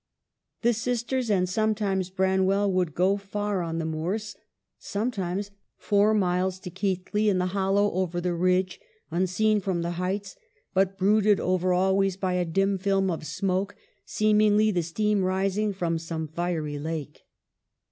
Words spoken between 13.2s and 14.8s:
smoke, seemingly